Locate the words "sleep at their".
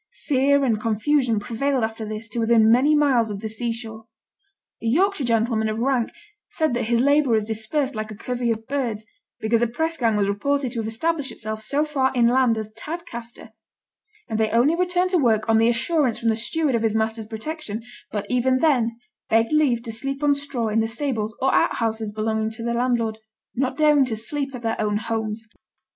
24.15-24.81